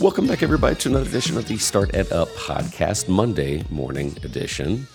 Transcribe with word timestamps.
Welcome 0.00 0.26
back, 0.26 0.42
everybody, 0.42 0.76
to 0.76 0.88
another 0.88 1.06
edition 1.06 1.36
of 1.36 1.46
the 1.46 1.56
StartEdUp 1.56 2.28
podcast, 2.28 3.06
Monday 3.06 3.64
morning 3.68 4.16
edition. 4.24 4.86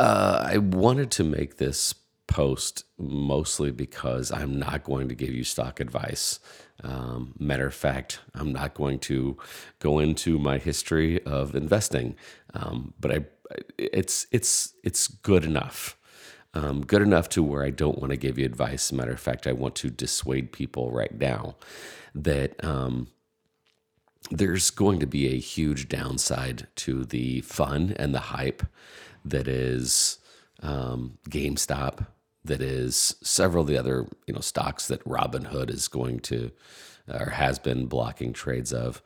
Uh, 0.00 0.48
I 0.50 0.58
wanted 0.58 1.12
to 1.12 1.22
make 1.22 1.58
this 1.58 1.94
post 2.26 2.82
mostly 2.98 3.70
because 3.70 4.32
I'm 4.32 4.58
not 4.58 4.82
going 4.82 5.08
to 5.10 5.14
give 5.14 5.30
you 5.30 5.44
stock 5.44 5.78
advice. 5.78 6.40
Um, 6.82 7.34
matter 7.38 7.68
of 7.68 7.74
fact, 7.74 8.18
I'm 8.34 8.52
not 8.52 8.74
going 8.74 8.98
to 9.00 9.36
go 9.78 10.00
into 10.00 10.40
my 10.40 10.58
history 10.58 11.24
of 11.24 11.54
investing, 11.54 12.16
um, 12.52 12.94
but 12.98 13.12
I, 13.12 13.24
it's 13.78 14.26
it's 14.32 14.74
it's 14.82 15.06
good 15.06 15.44
enough. 15.44 15.96
Um, 16.52 16.84
good 16.84 17.02
enough 17.02 17.28
to 17.30 17.44
where 17.44 17.62
I 17.62 17.70
don't 17.70 18.00
want 18.00 18.10
to 18.10 18.16
give 18.16 18.40
you 18.40 18.44
advice. 18.44 18.90
Matter 18.90 19.12
of 19.12 19.20
fact, 19.20 19.46
I 19.46 19.52
want 19.52 19.76
to 19.76 19.88
dissuade 19.88 20.50
people 20.50 20.90
right 20.90 21.16
now 21.16 21.54
that 22.12 22.64
um, 22.64 23.06
there's 24.30 24.70
going 24.70 25.00
to 25.00 25.06
be 25.06 25.28
a 25.28 25.38
huge 25.38 25.88
downside 25.88 26.66
to 26.76 27.04
the 27.04 27.40
fun 27.42 27.94
and 27.98 28.14
the 28.14 28.20
hype 28.20 28.62
that 29.24 29.48
is 29.48 30.18
um, 30.62 31.18
GameStop, 31.28 32.06
that 32.44 32.60
is 32.60 33.16
several 33.22 33.62
of 33.62 33.68
the 33.68 33.76
other 33.76 34.06
you 34.26 34.34
know 34.34 34.40
stocks 34.40 34.88
that 34.88 35.04
Robinhood 35.04 35.70
is 35.70 35.88
going 35.88 36.20
to 36.20 36.50
or 37.08 37.30
has 37.30 37.58
been 37.58 37.86
blocking 37.86 38.32
trades 38.32 38.72
of, 38.72 39.00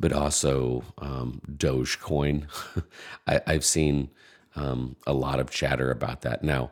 but 0.00 0.12
also 0.12 0.82
um, 0.98 1.40
Dogecoin. 1.48 2.46
I, 3.26 3.40
have 3.46 3.64
seen 3.64 4.10
um, 4.56 4.96
a 5.06 5.12
lot 5.12 5.38
of 5.38 5.50
chatter 5.50 5.90
about 5.90 6.22
that 6.22 6.42
now 6.42 6.70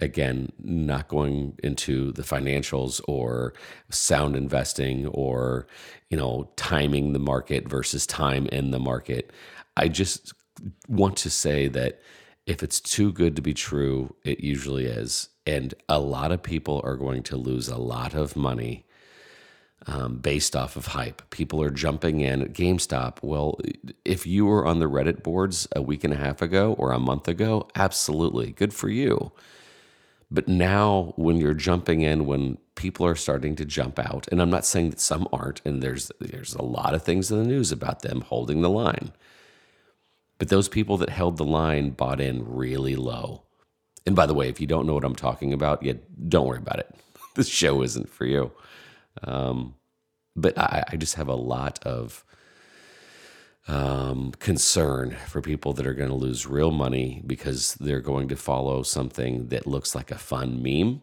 again, 0.00 0.50
not 0.62 1.08
going 1.08 1.58
into 1.62 2.12
the 2.12 2.22
financials 2.22 3.00
or 3.06 3.54
sound 3.90 4.36
investing 4.36 5.06
or, 5.08 5.66
you 6.10 6.16
know, 6.16 6.50
timing 6.56 7.12
the 7.12 7.18
market 7.18 7.68
versus 7.68 8.06
time 8.06 8.46
in 8.46 8.70
the 8.70 8.80
market. 8.80 9.30
I 9.76 9.88
just 9.88 10.32
want 10.88 11.16
to 11.18 11.30
say 11.30 11.68
that 11.68 12.00
if 12.46 12.62
it's 12.62 12.80
too 12.80 13.12
good 13.12 13.36
to 13.36 13.42
be 13.42 13.54
true, 13.54 14.14
it 14.24 14.40
usually 14.40 14.86
is. 14.86 15.28
And 15.46 15.74
a 15.88 15.98
lot 15.98 16.32
of 16.32 16.42
people 16.42 16.80
are 16.84 16.96
going 16.96 17.22
to 17.24 17.36
lose 17.36 17.68
a 17.68 17.76
lot 17.76 18.14
of 18.14 18.36
money 18.36 18.84
um, 19.86 20.16
based 20.16 20.56
off 20.56 20.76
of 20.76 20.86
hype. 20.86 21.28
People 21.30 21.62
are 21.62 21.70
jumping 21.70 22.20
in 22.20 22.42
at 22.42 22.52
GameStop. 22.52 23.18
Well, 23.22 23.58
if 24.04 24.26
you 24.26 24.46
were 24.46 24.66
on 24.66 24.78
the 24.78 24.88
Reddit 24.88 25.22
boards 25.22 25.68
a 25.76 25.82
week 25.82 26.04
and 26.04 26.12
a 26.12 26.16
half 26.16 26.40
ago 26.40 26.74
or 26.74 26.92
a 26.92 26.98
month 26.98 27.28
ago, 27.28 27.68
absolutely 27.74 28.52
good 28.52 28.72
for 28.72 28.88
you. 28.88 29.32
But 30.30 30.48
now, 30.48 31.12
when 31.16 31.36
you're 31.36 31.54
jumping 31.54 32.00
in, 32.00 32.26
when 32.26 32.58
people 32.74 33.06
are 33.06 33.14
starting 33.14 33.54
to 33.56 33.64
jump 33.64 33.98
out, 33.98 34.26
and 34.30 34.40
I'm 34.40 34.50
not 34.50 34.66
saying 34.66 34.90
that 34.90 35.00
some 35.00 35.28
aren't, 35.32 35.60
and 35.64 35.82
there's 35.82 36.10
there's 36.20 36.54
a 36.54 36.62
lot 36.62 36.94
of 36.94 37.02
things 37.02 37.30
in 37.30 37.38
the 37.38 37.48
news 37.48 37.70
about 37.70 38.02
them 38.02 38.22
holding 38.22 38.62
the 38.62 38.70
line. 38.70 39.12
But 40.38 40.48
those 40.48 40.68
people 40.68 40.96
that 40.98 41.10
held 41.10 41.36
the 41.36 41.44
line 41.44 41.90
bought 41.90 42.20
in 42.20 42.44
really 42.44 42.96
low. 42.96 43.42
And 44.06 44.16
by 44.16 44.26
the 44.26 44.34
way, 44.34 44.48
if 44.48 44.60
you 44.60 44.66
don't 44.66 44.86
know 44.86 44.94
what 44.94 45.04
I'm 45.04 45.14
talking 45.14 45.52
about, 45.52 45.82
yet 45.82 46.28
don't 46.28 46.46
worry 46.46 46.58
about 46.58 46.80
it. 46.80 46.94
this 47.34 47.48
show 47.48 47.82
isn't 47.82 48.08
for 48.08 48.26
you. 48.26 48.50
Um, 49.22 49.74
but 50.36 50.58
I, 50.58 50.84
I 50.88 50.96
just 50.96 51.14
have 51.14 51.28
a 51.28 51.34
lot 51.34 51.78
of 51.86 52.24
um, 53.66 54.32
concern 54.38 55.16
for 55.26 55.40
people 55.40 55.72
that 55.72 55.86
are 55.86 55.94
going 55.94 56.10
to 56.10 56.14
lose 56.14 56.46
real 56.46 56.70
money 56.70 57.22
because 57.26 57.74
they're 57.74 58.00
going 58.00 58.28
to 58.28 58.36
follow 58.36 58.82
something 58.82 59.48
that 59.48 59.66
looks 59.66 59.94
like 59.94 60.10
a 60.10 60.18
fun 60.18 60.62
meme 60.62 61.00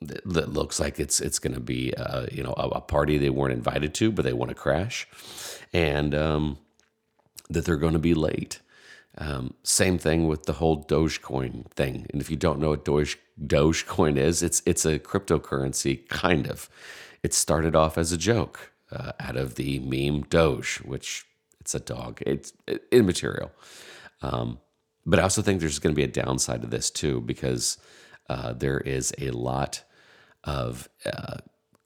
that, 0.00 0.52
looks 0.52 0.78
like 0.78 1.00
it's 1.00 1.20
it's 1.20 1.38
going 1.38 1.54
to 1.54 1.60
be 1.60 1.94
uh, 1.94 2.26
you 2.30 2.42
know 2.42 2.54
a, 2.56 2.68
a, 2.68 2.80
party 2.80 3.18
they 3.18 3.30
weren't 3.30 3.52
invited 3.52 3.94
to 3.94 4.12
but 4.12 4.24
they 4.24 4.32
want 4.32 4.50
to 4.50 4.54
crash. 4.54 5.08
And 5.72 6.14
um, 6.14 6.58
that 7.50 7.64
they're 7.64 7.76
going 7.76 7.94
to 7.94 7.98
be 7.98 8.14
late. 8.14 8.60
Um, 9.16 9.54
same 9.62 9.98
thing 9.98 10.26
with 10.26 10.44
the 10.44 10.54
whole 10.54 10.84
Dogecoin 10.84 11.66
thing. 11.70 12.06
And 12.12 12.20
if 12.20 12.30
you 12.30 12.36
don't 12.36 12.58
know 12.58 12.70
what 12.70 12.84
Doge 12.84 13.18
Dogecoin 13.40 14.16
is 14.16 14.42
it's 14.42 14.62
it's 14.66 14.84
a 14.84 14.98
cryptocurrency 14.98 16.08
kind 16.08 16.46
of. 16.46 16.68
It 17.22 17.32
started 17.32 17.74
off 17.74 17.96
as 17.96 18.12
a 18.12 18.18
joke 18.18 18.72
uh, 18.94 19.12
out 19.20 19.36
of 19.36 19.56
the 19.56 19.80
meme 19.80 20.22
Doge, 20.22 20.76
which 20.84 21.24
it's 21.60 21.74
a 21.74 21.80
dog. 21.80 22.22
It's 22.26 22.52
immaterial. 22.92 23.50
Um, 24.22 24.58
but 25.06 25.18
I 25.18 25.22
also 25.22 25.42
think 25.42 25.60
there's 25.60 25.78
going 25.78 25.94
to 25.94 25.96
be 25.96 26.04
a 26.04 26.24
downside 26.24 26.62
to 26.62 26.68
this 26.68 26.90
too, 26.90 27.20
because 27.20 27.78
uh, 28.28 28.52
there 28.52 28.78
is 28.78 29.12
a 29.18 29.30
lot 29.30 29.82
of 30.44 30.88
uh, 31.04 31.38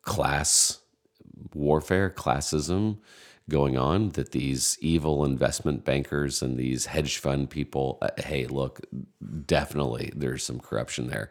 class 0.02 0.80
warfare, 1.54 2.10
classism 2.10 2.98
going 3.48 3.78
on 3.78 4.10
that 4.10 4.32
these 4.32 4.76
evil 4.80 5.24
investment 5.24 5.84
bankers 5.84 6.42
and 6.42 6.58
these 6.58 6.86
hedge 6.86 7.16
fund 7.18 7.48
people, 7.48 7.98
uh, 8.02 8.10
hey, 8.18 8.46
look, 8.46 8.80
definitely 9.46 10.12
there's 10.14 10.44
some 10.44 10.60
corruption 10.60 11.06
there. 11.06 11.30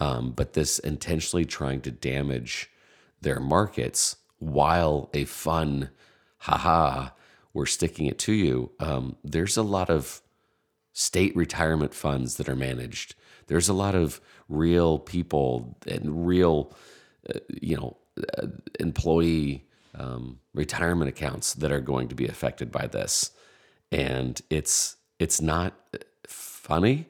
Um, 0.00 0.32
but 0.32 0.54
this 0.54 0.78
intentionally 0.80 1.44
trying 1.44 1.80
to 1.82 1.90
damage 1.90 2.70
their 3.20 3.38
markets 3.38 4.16
while 4.42 5.08
a 5.14 5.24
fun, 5.24 5.90
haha, 6.38 7.10
we're 7.54 7.66
sticking 7.66 8.06
it 8.06 8.18
to 8.18 8.32
you, 8.32 8.72
um, 8.80 9.16
there's 9.22 9.56
a 9.56 9.62
lot 9.62 9.88
of 9.88 10.20
state 10.92 11.34
retirement 11.36 11.94
funds 11.94 12.36
that 12.36 12.48
are 12.48 12.56
managed. 12.56 13.14
There's 13.46 13.68
a 13.68 13.72
lot 13.72 13.94
of 13.94 14.20
real 14.48 14.98
people 14.98 15.78
and 15.86 16.26
real, 16.26 16.74
uh, 17.32 17.38
you 17.60 17.76
know, 17.76 17.96
uh, 18.36 18.48
employee 18.80 19.64
um, 19.94 20.40
retirement 20.54 21.08
accounts 21.08 21.54
that 21.54 21.70
are 21.70 21.80
going 21.80 22.08
to 22.08 22.14
be 22.14 22.26
affected 22.26 22.72
by 22.72 22.88
this, 22.88 23.30
and 23.92 24.40
it's 24.50 24.96
it's 25.18 25.40
not 25.40 25.74
funny 26.26 27.06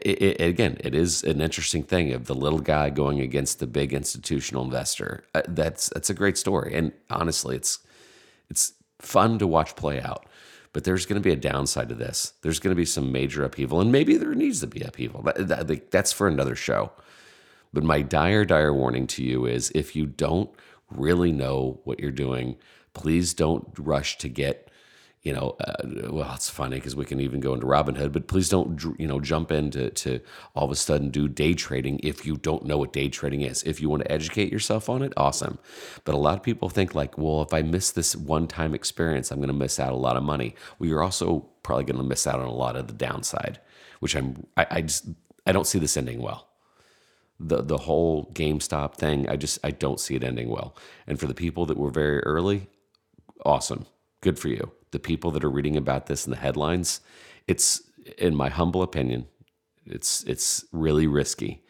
it, 0.00 0.22
it, 0.22 0.40
again, 0.40 0.76
it 0.80 0.94
is 0.94 1.22
an 1.24 1.40
interesting 1.40 1.82
thing 1.82 2.12
of 2.12 2.26
the 2.26 2.34
little 2.34 2.60
guy 2.60 2.90
going 2.90 3.20
against 3.20 3.58
the 3.58 3.66
big 3.66 3.92
institutional 3.92 4.64
investor. 4.64 5.24
Uh, 5.34 5.42
that's 5.48 5.88
that's 5.90 6.10
a 6.10 6.14
great 6.14 6.38
story, 6.38 6.74
and 6.74 6.92
honestly, 7.10 7.56
it's 7.56 7.78
it's 8.48 8.74
fun 8.98 9.38
to 9.38 9.46
watch 9.46 9.76
play 9.76 10.00
out. 10.00 10.26
But 10.72 10.84
there's 10.84 11.04
going 11.04 11.20
to 11.20 11.26
be 11.26 11.32
a 11.32 11.36
downside 11.36 11.90
to 11.90 11.94
this. 11.94 12.32
There's 12.40 12.58
going 12.58 12.70
to 12.70 12.80
be 12.80 12.86
some 12.86 13.12
major 13.12 13.44
upheaval, 13.44 13.80
and 13.80 13.92
maybe 13.92 14.16
there 14.16 14.34
needs 14.34 14.60
to 14.60 14.66
be 14.66 14.80
upheaval. 14.80 15.22
That, 15.22 15.48
that, 15.48 15.90
that's 15.90 16.12
for 16.12 16.28
another 16.28 16.56
show. 16.56 16.92
But 17.74 17.84
my 17.84 18.00
dire, 18.00 18.46
dire 18.46 18.72
warning 18.72 19.06
to 19.08 19.22
you 19.22 19.44
is 19.44 19.70
if 19.74 19.94
you 19.94 20.06
don't 20.06 20.50
really 20.90 21.30
know 21.30 21.80
what 21.84 22.00
you're 22.00 22.10
doing, 22.10 22.56
please 22.94 23.34
don't 23.34 23.66
rush 23.78 24.16
to 24.18 24.28
get 24.28 24.70
you 25.22 25.32
know, 25.32 25.56
uh, 25.60 26.10
well, 26.10 26.32
it's 26.34 26.50
funny 26.50 26.76
because 26.76 26.96
we 26.96 27.04
can 27.04 27.20
even 27.20 27.38
go 27.38 27.54
into 27.54 27.66
Robinhood, 27.66 28.12
but 28.12 28.26
please 28.26 28.48
don't, 28.48 28.82
you 28.98 29.06
know, 29.06 29.20
jump 29.20 29.52
into 29.52 29.90
to 29.90 30.20
all 30.54 30.64
of 30.64 30.72
a 30.72 30.76
sudden 30.76 31.10
do 31.10 31.28
day 31.28 31.54
trading 31.54 32.00
if 32.02 32.26
you 32.26 32.36
don't 32.36 32.64
know 32.64 32.78
what 32.78 32.92
day 32.92 33.08
trading 33.08 33.42
is. 33.42 33.62
If 33.62 33.80
you 33.80 33.88
want 33.88 34.02
to 34.02 34.10
educate 34.10 34.50
yourself 34.50 34.88
on 34.88 35.00
it, 35.00 35.12
awesome. 35.16 35.58
But 36.04 36.16
a 36.16 36.18
lot 36.18 36.36
of 36.36 36.42
people 36.42 36.68
think 36.68 36.94
like, 36.94 37.16
well, 37.16 37.42
if 37.42 37.54
I 37.54 37.62
miss 37.62 37.92
this 37.92 38.16
one 38.16 38.48
time 38.48 38.74
experience, 38.74 39.30
I'm 39.30 39.38
going 39.38 39.46
to 39.46 39.54
miss 39.54 39.78
out 39.78 39.92
a 39.92 39.96
lot 39.96 40.16
of 40.16 40.24
money. 40.24 40.56
Well, 40.78 40.88
you're 40.88 41.04
also 41.04 41.48
probably 41.62 41.84
going 41.84 41.98
to 41.98 42.02
miss 42.02 42.26
out 42.26 42.40
on 42.40 42.46
a 42.46 42.52
lot 42.52 42.74
of 42.74 42.88
the 42.88 42.92
downside, 42.92 43.60
which 44.00 44.16
I'm, 44.16 44.44
I, 44.56 44.66
I 44.70 44.80
just, 44.82 45.06
I 45.46 45.52
don't 45.52 45.68
see 45.68 45.78
this 45.78 45.96
ending 45.96 46.20
well 46.20 46.48
the 47.44 47.60
the 47.60 47.78
whole 47.78 48.30
GameStop 48.34 48.94
thing, 48.94 49.28
I 49.28 49.36
just 49.36 49.58
I 49.64 49.72
don't 49.72 49.98
see 49.98 50.14
it 50.14 50.22
ending 50.22 50.48
well. 50.48 50.76
And 51.08 51.18
for 51.18 51.26
the 51.26 51.34
people 51.34 51.66
that 51.66 51.76
were 51.76 51.90
very 51.90 52.20
early, 52.20 52.68
awesome. 53.44 53.86
Good 54.22 54.38
for 54.38 54.48
you 54.48 54.72
the 54.92 54.98
people 54.98 55.30
that 55.32 55.44
are 55.44 55.50
reading 55.50 55.76
about 55.76 56.06
this 56.06 56.26
in 56.26 56.30
the 56.30 56.36
headlines, 56.36 57.00
it's 57.48 57.82
in 58.18 58.34
my 58.34 58.48
humble 58.48 58.82
opinion, 58.82 59.26
it's 59.86 60.22
it's 60.24 60.64
really 60.70 61.06
risky. 61.06 61.62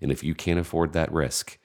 And 0.00 0.10
if 0.10 0.22
you 0.22 0.34
can't 0.34 0.60
afford 0.60 0.92
that 0.92 1.12
risk, 1.12 1.58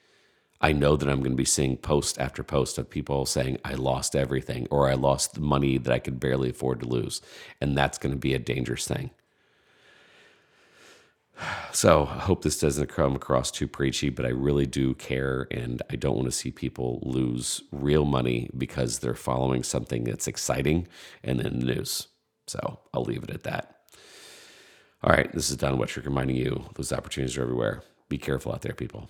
I 0.59 0.71
know 0.71 0.95
that 0.95 1.07
I'm 1.07 1.19
going 1.19 1.33
to 1.33 1.37
be 1.37 1.45
seeing 1.45 1.77
post 1.77 2.19
after 2.19 2.43
post 2.43 2.77
of 2.77 2.89
people 2.89 3.25
saying 3.25 3.59
I 3.63 3.75
lost 3.75 4.15
everything 4.15 4.67
or 4.71 4.89
I 4.89 4.95
lost 4.95 5.35
the 5.35 5.41
money 5.41 5.77
that 5.77 5.93
I 5.93 5.99
could 5.99 6.19
barely 6.19 6.49
afford 6.49 6.79
to 6.79 6.87
lose. 6.87 7.21
And 7.61 7.77
that's 7.77 7.97
going 7.97 8.13
to 8.13 8.19
be 8.19 8.33
a 8.33 8.39
dangerous 8.39 8.87
thing. 8.87 9.11
So 11.71 12.05
I 12.05 12.19
hope 12.19 12.43
this 12.43 12.59
doesn't 12.59 12.87
come 12.87 13.15
across 13.15 13.49
too 13.49 13.67
preachy, 13.67 14.09
but 14.09 14.25
I 14.25 14.29
really 14.29 14.65
do 14.65 14.93
care 14.93 15.47
and 15.51 15.81
I 15.89 15.95
don't 15.95 16.15
want 16.15 16.27
to 16.27 16.31
see 16.31 16.51
people 16.51 16.99
lose 17.03 17.63
real 17.71 18.05
money 18.05 18.49
because 18.57 18.99
they're 18.99 19.15
following 19.15 19.63
something 19.63 20.03
that's 20.03 20.27
exciting 20.27 20.87
and 21.23 21.41
in 21.41 21.59
the 21.59 21.65
news. 21.65 22.07
So 22.47 22.79
I'll 22.93 23.03
leave 23.03 23.23
it 23.23 23.31
at 23.31 23.43
that. 23.43 23.79
All 25.03 25.11
right, 25.11 25.31
this 25.33 25.49
is 25.49 25.57
Don 25.57 25.77
Wettrick 25.77 26.05
reminding 26.05 26.37
you 26.37 26.65
those 26.75 26.93
opportunities 26.93 27.37
are 27.37 27.41
everywhere. 27.41 27.83
Be 28.07 28.17
careful 28.17 28.53
out 28.53 28.61
there, 28.61 28.73
people. 28.73 29.09